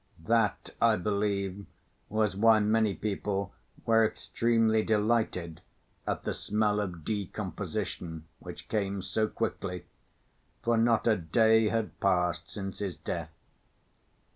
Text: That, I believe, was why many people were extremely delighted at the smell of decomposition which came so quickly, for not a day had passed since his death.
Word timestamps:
That, 0.25 0.71
I 0.81 0.95
believe, 0.95 1.67
was 2.09 2.35
why 2.35 2.59
many 2.59 2.95
people 2.95 3.53
were 3.85 4.03
extremely 4.03 4.81
delighted 4.83 5.61
at 6.07 6.23
the 6.23 6.33
smell 6.33 6.79
of 6.79 7.05
decomposition 7.05 8.25
which 8.39 8.67
came 8.67 9.03
so 9.03 9.27
quickly, 9.27 9.85
for 10.63 10.75
not 10.75 11.05
a 11.05 11.17
day 11.17 11.67
had 11.67 11.99
passed 11.99 12.49
since 12.49 12.79
his 12.79 12.97
death. 12.97 13.29